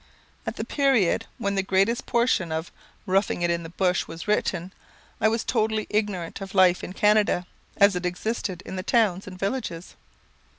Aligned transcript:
At 0.47 0.55
the 0.55 0.65
period 0.65 1.27
when 1.37 1.53
the 1.53 1.61
greatest 1.61 2.07
portion 2.07 2.51
of 2.51 2.71
"Roughing 3.05 3.43
it 3.43 3.51
in 3.51 3.61
the 3.61 3.69
Bush" 3.69 4.07
was 4.07 4.27
written, 4.27 4.73
I 5.21 5.27
was 5.27 5.43
totally 5.43 5.85
ignorant 5.91 6.41
of 6.41 6.55
life 6.55 6.83
in 6.83 6.93
Canada, 6.93 7.45
as 7.77 7.95
it 7.95 8.03
existed 8.07 8.63
in 8.65 8.77
the 8.77 8.81
towns 8.81 9.27
and 9.27 9.37
villages. 9.37 9.93